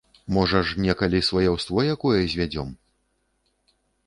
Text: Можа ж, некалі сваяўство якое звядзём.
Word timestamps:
Можа 0.35 0.61
ж, 0.69 0.79
некалі 0.85 1.19
сваяўство 1.29 1.83
якое 1.93 2.19
звядзём. 2.35 2.69